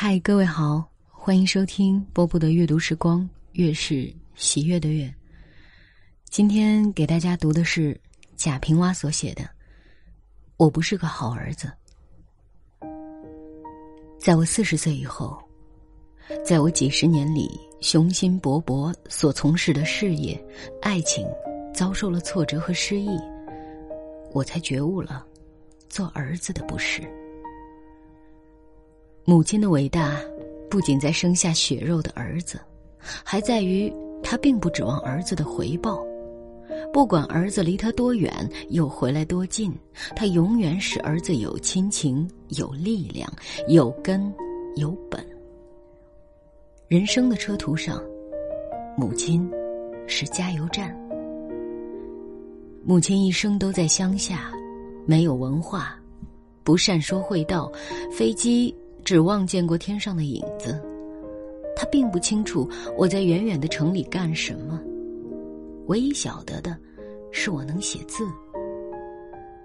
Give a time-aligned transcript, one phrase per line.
[0.00, 5.12] 嗨，各位好，欢迎收听波波的阅读时光，月是喜悦的月。
[6.30, 8.00] 今天给大家读的是
[8.36, 9.42] 贾平凹所写的
[10.56, 11.68] 《我不是个好儿子》。
[14.20, 15.36] 在我四十岁以后，
[16.46, 20.40] 在我几十年里雄心勃勃所从事的事业、
[20.80, 21.26] 爱情
[21.74, 23.18] 遭受了挫折和失意，
[24.30, 25.26] 我才觉悟了
[25.88, 27.02] 做儿子的不是。
[29.28, 30.18] 母亲的伟大，
[30.70, 32.58] 不仅在生下血肉的儿子，
[33.22, 36.02] 还在于她并不指望儿子的回报。
[36.94, 38.32] 不管儿子离他多远，
[38.70, 39.70] 又回来多近，
[40.16, 42.26] 他永远使儿子有亲情、
[42.56, 43.30] 有力量、
[43.68, 44.32] 有根、
[44.76, 45.22] 有本。
[46.86, 48.02] 人生的车途上，
[48.96, 49.46] 母亲
[50.06, 50.98] 是加油站。
[52.82, 54.50] 母亲一生都在乡下，
[55.04, 56.00] 没有文化，
[56.64, 57.70] 不善说会道，
[58.10, 58.74] 飞机
[59.04, 60.80] 只望见过天上的影子。
[61.76, 64.80] 他并不清楚我在远远的城里干什么。
[65.86, 66.76] 唯一晓得的，
[67.30, 68.24] 是我能写字。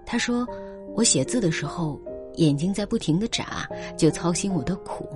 [0.06, 0.48] 他说，
[0.96, 2.00] 我写字的时候
[2.36, 3.68] 眼睛在不停的眨，
[3.98, 5.08] 就操心我的苦。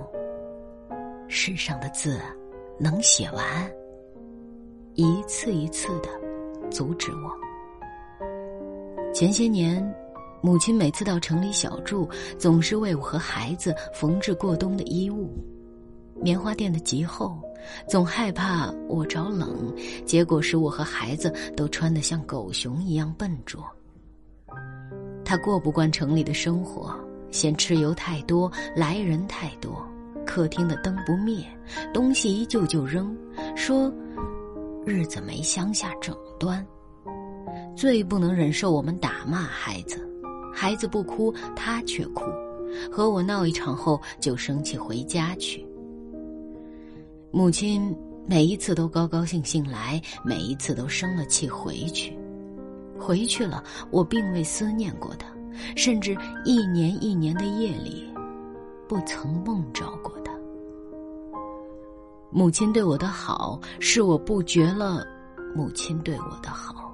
[1.28, 2.18] 世上的字，
[2.78, 3.44] 能写完，
[4.94, 6.08] 一次一次的
[6.70, 7.30] 阻止我。
[9.14, 9.82] 前些年，
[10.40, 12.08] 母亲每次到城里小住，
[12.38, 15.30] 总是为我和孩子缝制过冬的衣物。
[16.20, 17.40] 棉花垫的极厚。
[17.88, 19.74] 总害怕我着冷，
[20.06, 23.62] 结果使我和孩子都穿得像狗熊一样笨拙。
[25.24, 26.94] 他过不惯城里的生活，
[27.30, 29.86] 嫌吃油太多，来人太多，
[30.24, 31.44] 客厅的灯不灭，
[31.92, 33.14] 东西一旧就扔，
[33.56, 33.92] 说
[34.86, 36.64] 日子没乡下整端。
[37.76, 40.07] 最不能忍受我们打骂孩子，
[40.60, 42.24] 孩子不哭，他却哭，
[42.90, 45.64] 和我闹一场后就生气回家去。
[47.30, 52.18] 母亲每一次都高高兴兴来，每一次都生了气回去。
[52.98, 55.28] 回去了，我并未思念过他，
[55.76, 58.12] 甚至一年一年的夜里，
[58.88, 60.32] 不曾梦着过他。
[62.32, 65.06] 母亲对我的好，是我不觉了
[65.54, 66.87] 母亲对我的好。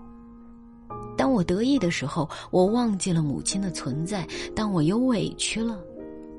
[1.34, 4.24] 我得意的时候，我忘记了母亲的存在；
[4.54, 5.78] 当我有委屈了，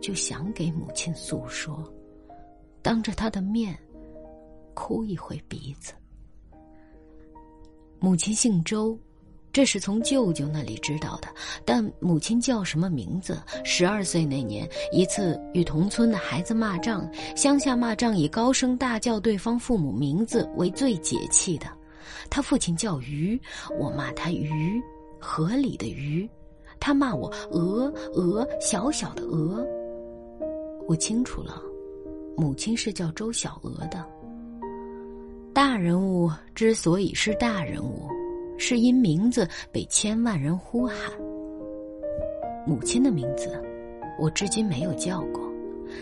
[0.01, 1.83] 就想给母亲诉说，
[2.81, 3.77] 当着她的面。
[4.77, 5.93] 哭一回鼻子。
[7.97, 8.99] 母亲姓周，
[9.53, 11.29] 这是从舅舅那里知道的。
[11.63, 13.41] 但母亲叫什么名字？
[13.63, 21.67] 十二岁那年，一次与同村的孩子骂仗，乡下骂仗以高声大叫对方父母名字为最解气的。
[22.29, 23.39] 他父亲叫鱼，
[23.79, 24.81] 我骂他鱼，
[25.19, 26.27] 河里的鱼；
[26.79, 29.65] 他骂我鹅，鹅，小小的鹅。
[30.87, 31.61] 我清楚了，
[32.37, 34.05] 母亲是叫周小娥的。
[35.53, 38.09] 大人物之所以是大人物，
[38.57, 40.97] 是因名字被千万人呼喊。
[42.67, 43.61] 母亲的名字，
[44.19, 45.49] 我至今没有叫过，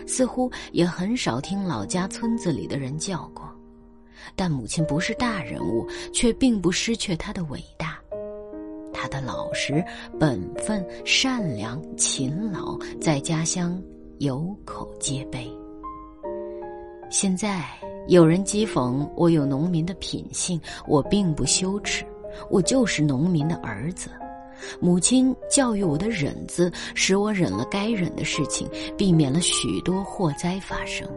[0.06, 3.53] 似乎也很少听老家村子里的人叫过。
[4.34, 7.98] 但母亲不是大人物，却并不失去她的伟大。
[8.92, 9.84] 她的老实、
[10.18, 13.80] 本分、善良、勤劳，在家乡
[14.18, 15.50] 有口皆碑。
[17.10, 17.64] 现在。
[18.06, 22.04] 有人讥讽我有农民的品性，我并不羞耻，
[22.50, 24.10] 我就是农民的儿子。
[24.78, 31.08] 母亲教育我的忍字，使我忍了该忍的事情，避免了许多祸灾发生。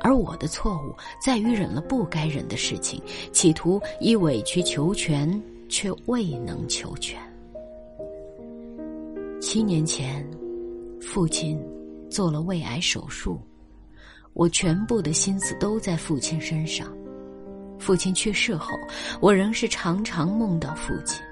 [0.00, 3.02] 而我的错误在于忍了不该忍的事情，
[3.32, 7.18] 企图以委曲求全，却未能求全。
[9.40, 10.28] 七年前，
[11.00, 11.60] 父亲
[12.10, 13.40] 做了胃癌手术。
[14.32, 16.94] 我全部的心思都在父亲身上。
[17.78, 18.74] 父亲去世后，
[19.20, 21.22] 我仍是常常梦到父亲。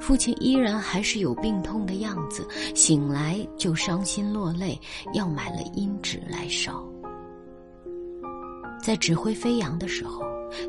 [0.00, 4.78] 父亲依然还是有病痛的样子，醒来就伤心落泪，
[5.12, 6.86] 要买了阴纸来烧。
[8.84, 10.20] 在指挥飞扬的时候，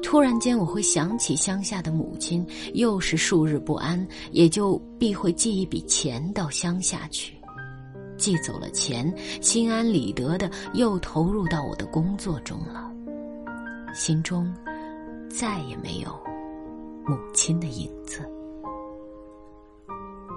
[0.01, 7.35] 突然间我会想起乡下的母亲，又是数日不安，也就必会寄一笔钱到乡下去。
[8.15, 12.89] 寄走了钱，心安理得的又投入到我的工作中了，
[13.93, 14.49] 心中
[15.29, 16.09] 再也没有
[17.05, 18.21] 母亲的影子。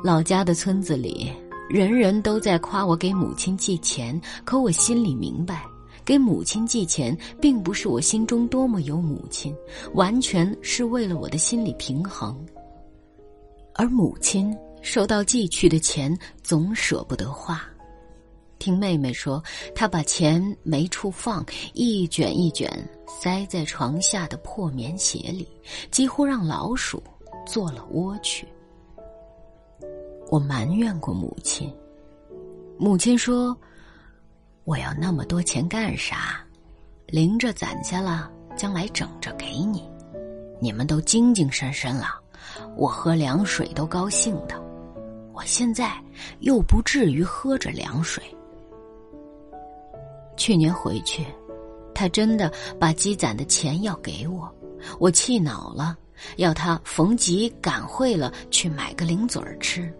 [0.02, 1.32] 老家的村子里，
[1.68, 5.64] 人人都在夸我给母亲寄钱，可我心里明白，
[6.08, 9.54] 给母亲寄钱并不是我心中多么有母亲，
[9.92, 12.34] 完全是为了我的心理平衡。
[13.74, 14.56] 而母亲。
[14.80, 17.60] 收到寄去的钱，总舍不得花。
[18.60, 19.42] 听妹妹说，
[19.74, 21.44] 她把钱没处放，
[21.74, 22.70] 一卷一卷
[23.08, 25.48] 塞在床下的破棉鞋里，
[25.90, 27.02] 几乎让老鼠
[27.44, 28.46] 做了窝去。
[30.30, 31.74] 我埋怨过母亲，
[32.78, 33.54] 母亲说
[34.68, 36.44] ：“我要那么多钱干啥？
[37.06, 39.90] 零着攒下了，将来整着给你。
[40.60, 42.20] 你们都精精神神了，
[42.76, 44.62] 我喝凉水都高兴的。
[45.32, 45.92] 我现在
[46.40, 48.22] 又不至于喝着凉水。”
[50.36, 51.24] 去年回去，
[51.94, 54.54] 他真的把积攒的钱要给我，
[54.98, 55.96] 我气恼了，
[56.36, 59.90] 要他逢集赶会了去买个零嘴儿吃。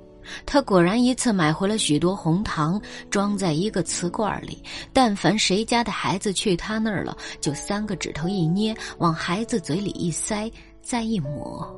[0.47, 2.81] 他果然一次买回了许多红糖，
[3.11, 4.63] 装在一个瓷罐里。
[4.93, 10.51] 但凡谁家的孩子去他那儿了，就三个指头一捏，往孩子嘴里一塞，
[10.83, 11.69] 再一抹。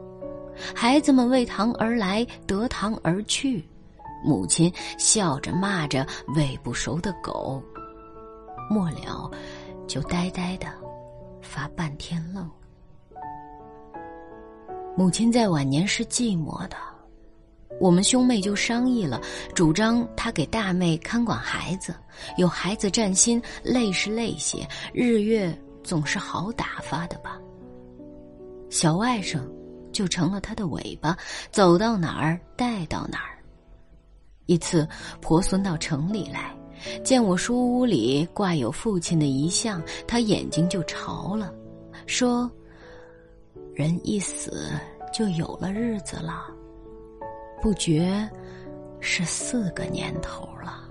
[0.74, 3.66] 孩子们为糖而来，得糖而去。
[4.22, 7.62] 母亲笑着骂着喂不熟的狗。
[8.68, 9.30] 末了，
[9.86, 10.66] 就呆呆的
[11.40, 12.48] 发半天愣。
[14.96, 16.76] 母亲在晚年是寂寞的，
[17.80, 19.20] 我们兄妹就商议了，
[19.54, 21.94] 主张他给大妹看管孩子，
[22.36, 27.40] 有孩子占心，累是累些，日月总是好打发的吧。
[28.68, 29.40] 小外甥
[29.90, 31.16] 就成了他的尾巴，
[31.50, 33.38] 走到哪儿带到哪儿。
[34.44, 34.86] 一次，
[35.22, 36.54] 婆孙到城里来。
[37.04, 41.52] 见我书屋里挂有父亲的遗像，他眼睛就潮了，
[42.06, 42.50] 说
[43.74, 44.70] ：“人一死
[45.12, 46.46] 就有了日子了，
[47.60, 48.28] 不觉
[49.00, 50.88] 是四个年头了。”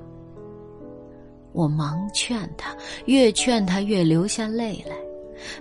[1.51, 2.75] 我忙劝他，
[3.06, 4.95] 越劝他越流下泪来。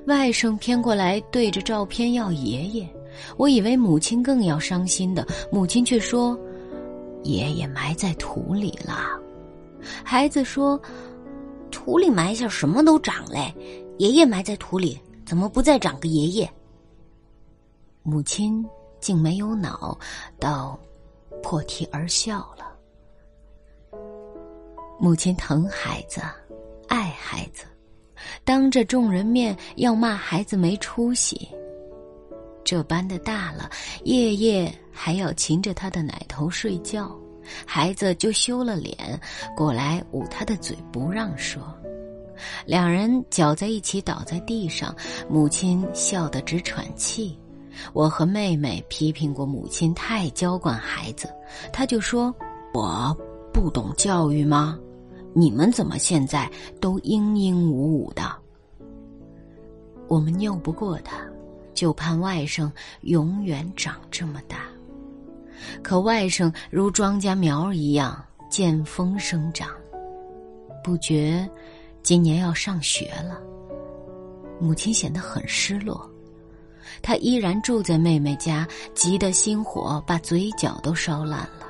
[0.06, 2.88] 外甥偏过来对着照片要爷爷，
[3.36, 6.38] 我以为母亲更要伤心的，母亲却说
[7.24, 9.18] ：“爷爷埋在土里了。”
[10.04, 10.80] 孩子说
[11.70, 13.54] ：“土里埋下什么都长嘞，
[13.98, 16.50] 爷爷埋在土里，怎么不再长个爷爷？”
[18.02, 18.64] 母亲
[19.00, 19.96] 竟没有脑，
[20.40, 20.78] 倒
[21.42, 22.66] 破涕而笑了。
[25.00, 26.20] 母亲疼孩子，
[26.88, 27.64] 爱孩子，
[28.44, 31.48] 当着众人面要骂孩子没出息。
[32.64, 33.70] 这般的大了，
[34.04, 37.16] 夜夜还要擒着他的奶头睡觉。
[37.66, 39.18] 孩子就羞了脸，
[39.56, 41.62] 过来捂他的嘴，不让说。
[42.66, 44.94] 两人搅在一起，倒在地上，
[45.30, 47.38] 母亲笑得直喘气。
[47.92, 51.28] 我和妹妹批评过母亲太娇惯孩子，
[51.72, 52.34] 她就说
[52.74, 53.16] ：“我
[53.52, 54.78] 不懂教育吗？
[55.34, 58.22] 你们怎么现在都嘤嘤呜呜的？”
[60.08, 61.18] 我们拗不过他，
[61.74, 62.70] 就盼外甥
[63.02, 64.62] 永远长这么大。
[65.82, 69.68] 可外甥如庄稼苗一样见风生长，
[70.82, 71.46] 不觉
[72.02, 73.38] 今年要上学了。
[74.58, 76.10] 母亲显得很失落，
[77.02, 81.66] 她依然住在妹妹家，急得心火把嘴角都烧烂了。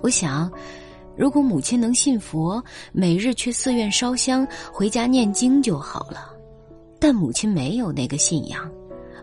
[0.00, 0.50] 我想，
[1.16, 2.62] 如果母亲能信佛，
[2.92, 6.32] 每日去寺院烧香，回家念经就好了。
[7.00, 8.70] 但母亲没有那个信仰。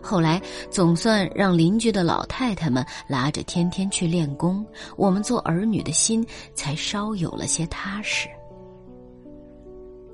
[0.02, 0.40] 后来
[0.70, 4.64] 总算让邻居的老太太们拉着天天去练功，
[4.96, 6.24] 我们做儿女的心
[6.54, 8.28] 才稍有了些踏实。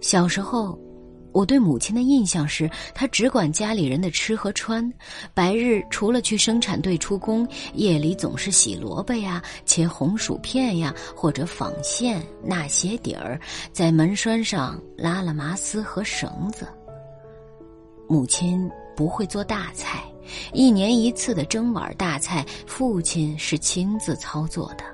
[0.00, 0.78] 小时候，
[1.33, 4.93] 我对母亲的印象是，她只管家里人的吃和穿，
[5.35, 13.41] 白日除了去生产队出工，夜里总是洗萝卜呀、切红薯片呀，或者纺线、纳鞋底儿，
[13.73, 16.67] 在门栓上拉了麻丝和绳子。
[18.09, 18.71] 母亲。
[18.95, 20.05] 不会做大菜，
[20.53, 24.85] 一年一次的蒸碗大菜，父亲是亲自操作的。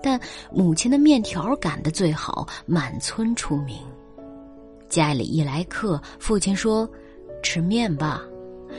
[0.00, 0.18] 但
[0.52, 3.78] 母亲的面条擀得最好，满村出名。
[4.88, 6.88] 家里一来客，父亲说
[7.42, 8.22] ：“吃面吧。”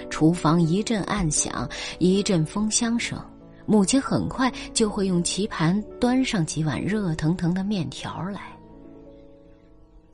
[0.10, 3.20] 厨房一阵暗响，一阵风箱声，
[3.66, 8.42] 母亲很快就会用棋盘端上几碗热腾腾的面条来。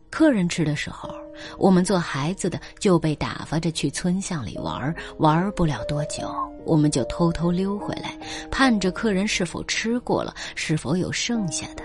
[0.09, 1.09] 客人吃的时候，
[1.57, 6.31] 我们做孩子的就被打发着去村巷里玩，玩不了多久，
[6.65, 8.15] 我们就偷偷溜回来，
[8.51, 11.83] 盼着客人是否吃过了，是否有剩下的。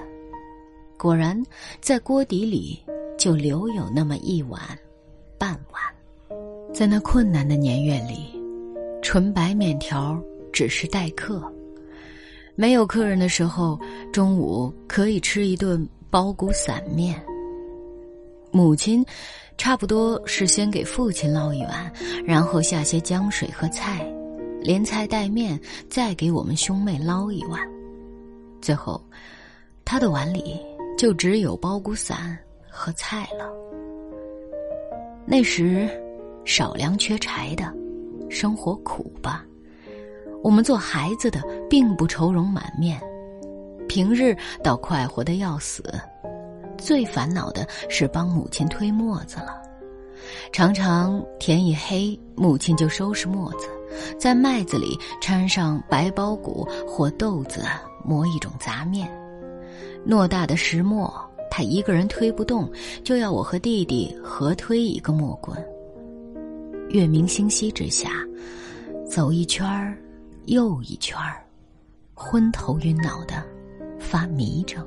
[0.99, 1.43] 果然，
[1.81, 2.79] 在锅底里
[3.19, 4.61] 就留有那么一碗、
[5.37, 5.83] 半碗。
[6.73, 8.41] 在那困难的年月里，
[9.03, 10.23] 纯白面条
[10.53, 11.43] 只是待客。
[12.55, 13.79] 没有客人的时候，
[14.13, 17.21] 中午可以吃一顿包谷散面。
[18.51, 19.05] 母亲，
[19.57, 21.93] 差不多是先给父亲捞一碗，
[22.25, 24.11] 然后下些浆水和菜，
[24.61, 27.61] 连菜带面，再给我们兄妹捞一碗。
[28.61, 29.03] 最后，
[29.85, 30.59] 他的碗里
[30.97, 32.37] 就只有包谷散
[32.79, 33.53] 和菜了。
[35.27, 35.89] 那时
[36.45, 37.75] 少粮缺柴的，
[38.31, 39.45] 生活苦吧。
[40.45, 43.01] 我们做孩子的并不愁容满面，
[43.89, 45.83] 平日倒快活的要死。
[46.79, 49.61] 最烦恼的是帮母亲推磨子了。
[50.53, 53.69] 常常天一黑，母亲就收拾磨子，
[54.17, 57.65] 在麦子里掺上白苞谷或豆子，
[58.05, 59.11] 磨一种杂面。
[60.07, 61.13] 偌大的石磨，
[61.59, 62.71] 他一个人推不动，
[63.03, 65.59] 就要我和弟弟合推一个磨棍。
[66.91, 68.11] 月明星稀之下，
[69.11, 69.99] 走一圈儿
[70.45, 71.45] 又一圈儿，
[72.15, 73.43] 昏头晕脑的，
[73.99, 74.87] 发迷怔。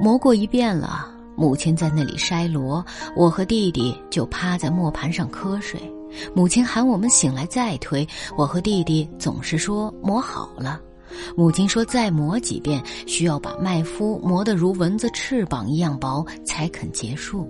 [0.00, 1.14] 磨过一遍了。
[1.36, 5.80] 母亲在那里筛箩，我和弟弟就趴在磨盘上瞌睡。
[6.34, 8.04] 母亲喊我们醒来再推，
[8.36, 10.80] 我和弟弟总是说磨好了。
[11.36, 17.48] 母亲说再磨几遍，需要把麦麸磨得如蚊子翅膀一样薄才肯结束。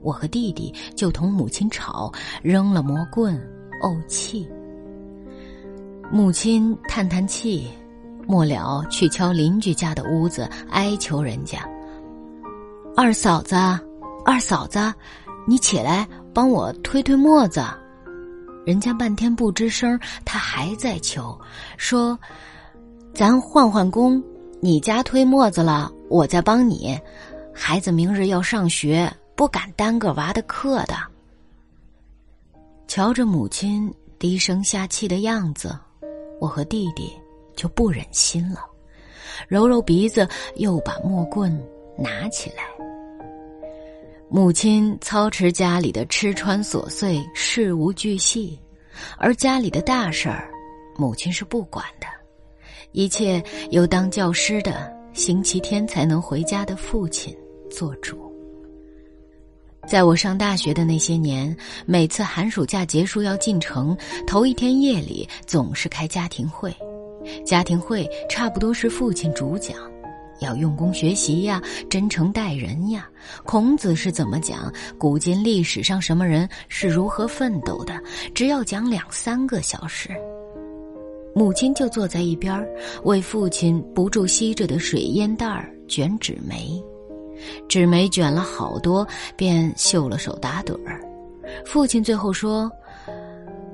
[0.00, 2.12] 我和弟弟就同母亲吵，
[2.42, 3.36] 扔了磨棍，
[3.82, 4.48] 怄气。
[6.10, 7.68] 母亲叹叹气，
[8.26, 11.68] 末了去敲邻居家的屋子，哀求人家。
[12.96, 13.56] 二嫂子，
[14.24, 14.78] 二嫂子，
[15.46, 17.60] 你起来帮我推推磨子。
[18.68, 21.40] 人家半天不吱声，他还在求，
[21.78, 22.18] 说
[23.16, 24.22] ：“咱换换工，
[24.60, 27.00] 你家推磨子了，我再帮你。
[27.54, 30.94] 孩子明日要上学，不敢耽搁娃的课的。”
[32.86, 35.74] 瞧着母亲低声下气的样子，
[36.38, 37.10] 我和弟弟
[37.56, 38.60] 就不忍心了，
[39.48, 41.50] 揉揉鼻子，又把木棍
[41.96, 42.64] 拿起来。
[44.30, 48.58] 母亲操持家里的吃穿琐碎，事无巨细，
[49.16, 50.50] 而家里的大事儿，
[50.96, 52.06] 母亲是不管的，
[52.92, 57.34] 一切由当教师的星期天才能回家的父亲
[57.70, 58.30] 做主。
[59.86, 61.56] 在我上大学的那些年，
[61.86, 66.70] 每次寒暑假结束要进城，头一天夜里总是开家庭会，
[67.46, 69.74] 家庭会差不多是父亲主讲。
[70.40, 73.08] 要用功学习呀，真诚待人呀。
[73.44, 74.72] 孔子是怎么讲？
[74.98, 77.94] 古今历史上什么人是如何奋斗的？
[78.34, 80.10] 只要讲两三个小时，
[81.34, 82.66] 母亲就坐在一边
[83.04, 86.82] 为父亲不住吸着的水烟袋儿卷纸媒，
[87.68, 91.00] 纸媒卷了好多，便嗅了手打盹儿。
[91.64, 92.70] 父亲最后说：“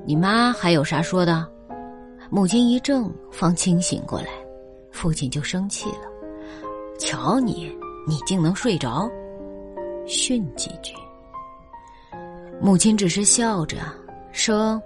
[0.05, 1.45] 你妈还有啥说的？”
[2.31, 4.29] 母亲一怔，方清醒过来，
[4.91, 6.14] 父亲就生气了。
[6.97, 7.71] 瞧你，
[8.07, 9.09] 你竟能睡着，
[10.07, 10.93] 训几句。
[12.61, 13.77] 母亲只是笑着
[14.31, 14.81] 说：“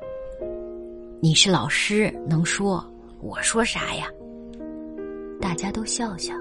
[1.22, 2.84] 你是老师，能说，
[3.22, 4.08] 我说啥呀？”
[5.40, 6.34] 大家都笑笑，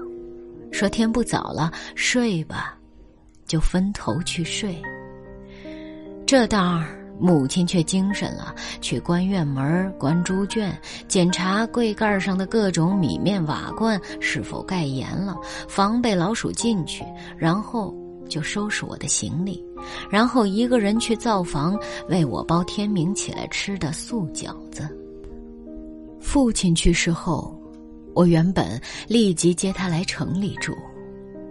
[0.71, 2.77] 说天不早了，睡吧，
[3.45, 4.75] 就分头去睡。
[6.25, 6.98] 这当儿。
[7.19, 10.75] 母亲却精神了，去关院门、关猪圈，
[11.07, 17.03] 检查柜盖上的各种米面瓦罐是否盖严了，防备老鼠进去。
[17.37, 17.93] 然后
[18.29, 19.63] 就收拾我的行李，
[20.09, 24.87] 然后一个人去灶房为我包天明起来吃的素饺子。
[26.21, 27.59] 父亲去世后，
[28.13, 30.77] 我原本立即接他来城里住，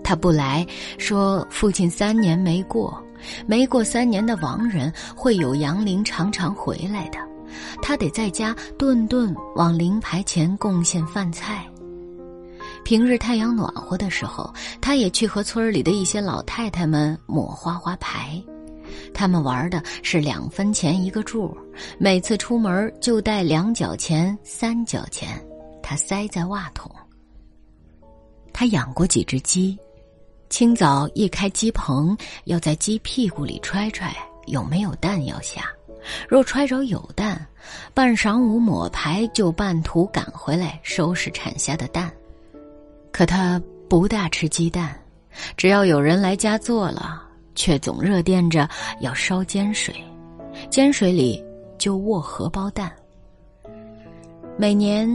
[0.04, 0.66] 他不来，
[0.98, 3.02] 说父亲三年没过。
[3.46, 7.18] 没过三年的亡人会有阳灵常常回来的，
[7.82, 11.66] 他得在家顿顿往灵牌前贡献饭菜。
[12.84, 18.42] 平日太阳暖和的时候，他也去和村里的一些老太太们抹花花牌。
[19.12, 21.54] 他们玩的是两分钱一个注，
[21.98, 25.38] 每次出门就带两角钱、三角钱，
[25.82, 26.90] 他塞在袜筒。
[28.52, 29.78] 他养过几只鸡。
[30.50, 34.14] 清早一开鸡棚，要在鸡屁股里揣揣
[34.46, 35.70] 有没有蛋要下。
[36.28, 37.46] 若揣着有蛋，
[37.92, 42.10] 半晌午抹牌就半途赶回来收拾产下的蛋。
[43.12, 44.98] 可他不大吃鸡蛋，
[45.56, 47.22] 只要有人来家做了，
[47.54, 48.68] 却总热惦着
[49.00, 49.94] 要烧煎水，
[50.70, 51.44] 煎水里
[51.76, 52.90] 就卧荷包蛋。
[54.56, 55.08] 每年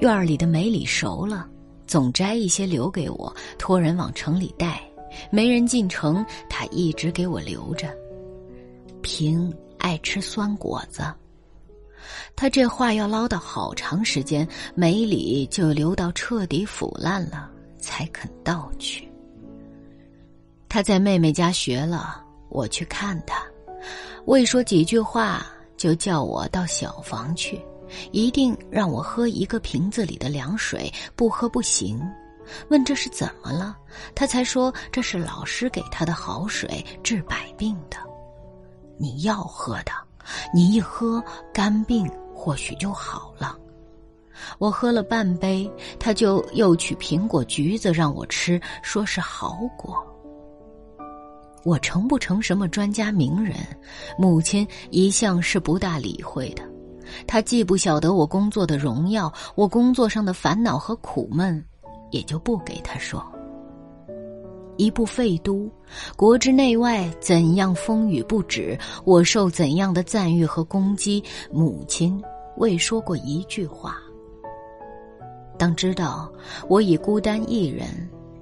[0.00, 1.48] 院里的梅里熟了。
[1.86, 4.80] 总摘一些留给我，托人往城里带。
[5.30, 7.88] 没人进城，他一直给我留着。
[9.00, 11.04] 平爱吃酸果子，
[12.34, 17.48] 他这话要唠叨好长时间，梅里就留到彻底腐烂了，
[17.78, 19.08] 才肯倒去。
[20.68, 23.44] 他在妹妹家学了，我去看他，
[24.24, 27.60] 未说几句话，就叫我到小房去。
[28.12, 32.00] 一定让我喝一个瓶子里的凉水，不喝不行。
[32.68, 33.76] 问这是怎么了，
[34.14, 37.96] 他才说这是老师给他的好水，治百病的。
[38.98, 39.92] 你要喝的，
[40.52, 41.22] 你一喝
[41.52, 43.58] 肝病或许就好了。
[44.58, 50.04] 我喝了半杯，他就又取苹果、橘子让我吃，说是好果。
[51.64, 53.56] 我成不成什么专家名人，
[54.18, 56.62] 母亲一向是不大理会的。
[57.26, 61.64] 他既不晓得我工作的荣耀，我工作上的烦恼和苦闷，
[62.10, 63.24] 也就不给他说。
[64.76, 65.70] 一部废都，
[66.16, 72.20] 国之内外怎样风雨不止，我受怎样的赞誉和攻击，母亲
[72.56, 73.96] 未说过一句话。
[75.56, 76.28] 当知道
[76.68, 77.86] 我已孤单一人，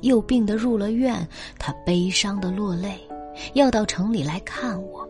[0.01, 2.99] 又病得入了院，他悲伤的落泪，
[3.53, 5.07] 要到城里来看我。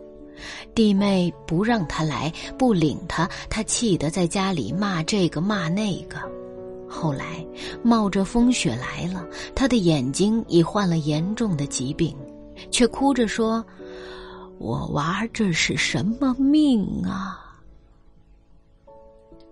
[0.75, 6.17] 弟妹不让他来，不领他，他气得在家里骂这个骂那个。
[6.89, 7.45] 后来
[7.81, 9.25] 冒着风雪来了，
[9.55, 12.15] 他的眼睛已患了严重的疾病，
[12.69, 13.65] 却哭着说
[14.59, 17.39] ：“我娃这是什么命啊？”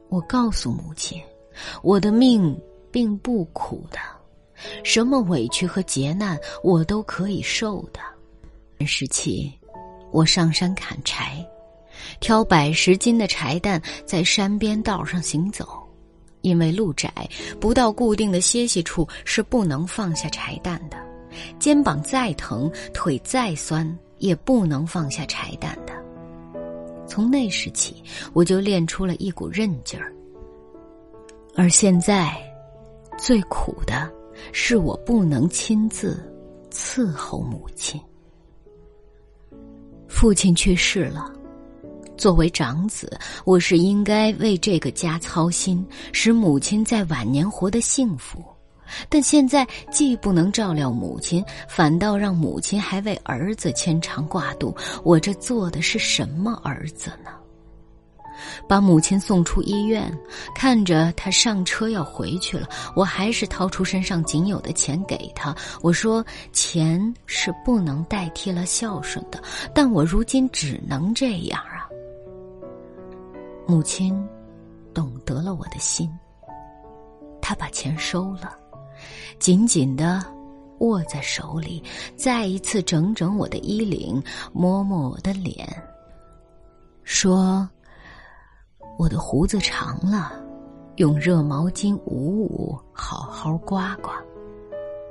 [0.10, 1.22] 我告诉母亲，
[1.82, 2.56] 我的命
[2.92, 3.98] 并不苦的，
[4.84, 8.00] 什么委屈和劫难我都可以受的。
[8.86, 9.52] 时起。
[10.12, 11.46] 我上山砍柴，
[12.20, 15.68] 挑百十斤的柴担在山边道上行走，
[16.42, 17.12] 因为路窄，
[17.60, 20.98] 不到固定的歇息处是不能放下柴担的。
[21.58, 25.94] 肩膀再疼，腿再酸，也不能放下柴担的。
[27.08, 28.04] 从那时起，
[28.34, 30.14] 我就练出了一股韧劲儿。
[31.56, 32.36] 而现在，
[33.18, 34.12] 最苦的
[34.52, 36.22] 是我不能亲自
[36.70, 38.02] 伺候母亲。
[40.22, 41.32] 父亲去世了，
[42.16, 48.40] 作为长子，我是应该为这个家操心，使母亲在晚年活得幸福。
[49.10, 57.32] 但现在既不能照料母亲，反倒让母亲还为儿子牵肠挂肚，我这做的是什么儿子呢？
[58.68, 60.12] 把母亲送出医院，
[60.56, 65.56] 看着他上车要回去了，我还是掏出身上仅有的钱给他。
[65.82, 69.42] 我说：“钱是不能代替了孝顺的，
[69.74, 71.88] 但我如今只能这样啊。”
[73.68, 74.28] 母亲
[74.94, 76.10] 懂得了我的心，
[77.42, 78.58] 他把钱收了，
[79.40, 80.24] 紧紧的
[80.80, 81.82] 握在手里，
[82.16, 85.68] 再一次整整我的衣领，摸摸我的脸，
[87.04, 87.70] 说。
[88.98, 90.34] 我的胡子长了，
[90.98, 94.14] 用热毛巾捂捂，好好刮刮，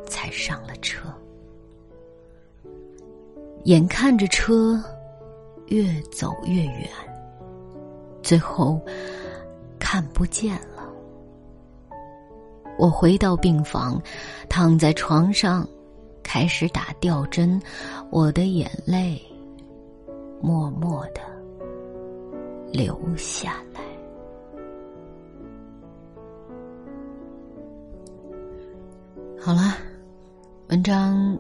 [0.07, 1.09] 才上了车。
[3.65, 4.83] 眼看着车
[5.67, 6.89] 越走越远，
[8.23, 8.81] 最后
[9.79, 10.89] 看不见了。
[12.79, 14.01] 我回到病房，
[14.49, 15.69] 躺在床上，
[16.23, 17.61] 开始打吊针，
[18.11, 19.21] 我的眼泪
[20.41, 21.21] 默默的
[22.73, 23.81] 留下来。
[29.39, 29.75] 好了，
[30.69, 31.39] 文章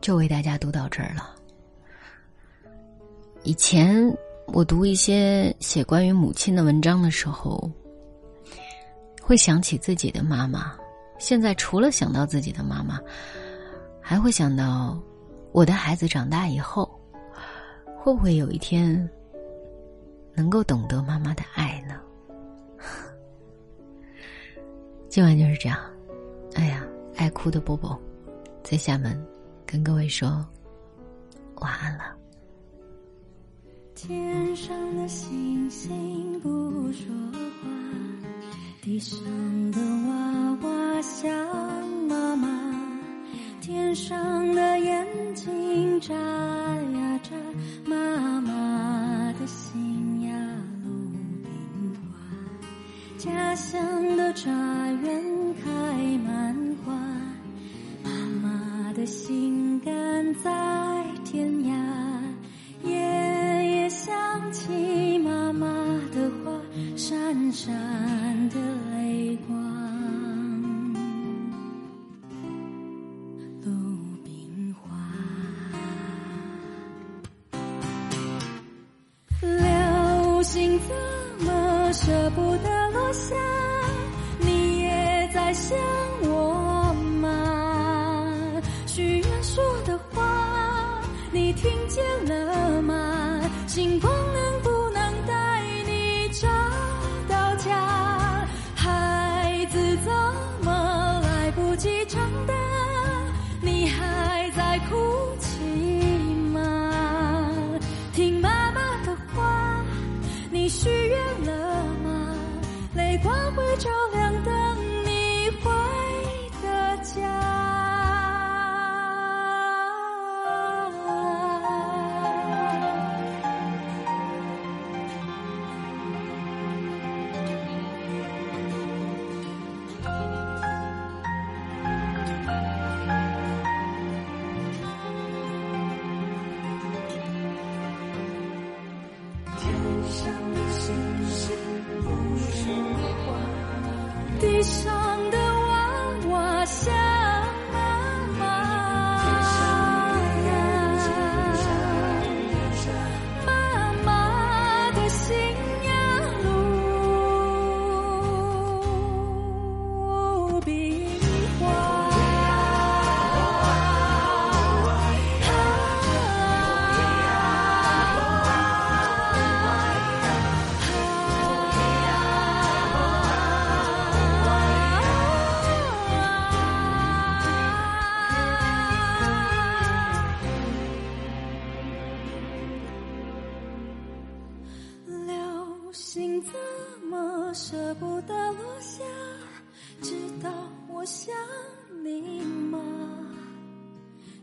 [0.00, 1.34] 就为大家读到这儿了。
[3.44, 7.70] 以前我读一些写关于母亲的文章的时候，
[9.22, 10.74] 会想起自己的妈妈。
[11.18, 13.00] 现在除了想到自己的妈妈，
[14.00, 15.00] 还会想到
[15.52, 16.90] 我的孩子长大以后，
[17.96, 19.08] 会不会有一天
[20.34, 22.00] 能够懂得妈妈的爱呢？
[25.08, 25.78] 今晚就是这样。
[26.54, 26.84] 哎呀。
[27.14, 27.96] 爱哭的波波，
[28.64, 29.24] 在厦门
[29.64, 30.44] 跟各位说
[31.56, 32.16] 晚安了。
[33.94, 36.48] 天上的星星不
[36.90, 37.14] 说
[37.60, 37.68] 话，
[38.80, 39.20] 地上
[39.70, 41.30] 的娃娃想
[42.08, 42.48] 妈妈，
[43.60, 47.36] 天上的眼睛眨呀眨，
[47.84, 48.41] 妈妈
[53.52, 55.22] 家乡的茶园
[55.62, 55.70] 开
[56.24, 56.94] 满花，
[58.02, 58.10] 妈
[58.42, 58.90] 妈。
[58.94, 61.74] 的心肝在天涯，
[62.82, 64.10] 夜夜想
[64.52, 65.66] 起妈妈
[66.14, 66.50] 的话，
[66.96, 67.74] 闪闪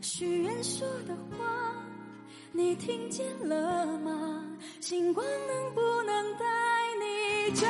[0.00, 1.74] 许愿说的话
[2.52, 4.44] 你听见了吗？
[4.80, 6.44] 星光能不能带
[6.98, 7.66] 你找